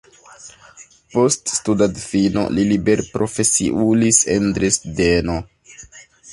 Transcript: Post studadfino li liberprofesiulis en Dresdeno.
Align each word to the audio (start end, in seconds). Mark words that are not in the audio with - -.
Post 1.15 1.51
studadfino 1.57 2.47
li 2.57 2.65
liberprofesiulis 2.71 4.23
en 4.39 4.51
Dresdeno. 4.59 5.41